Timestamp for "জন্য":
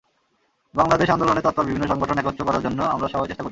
2.61-2.79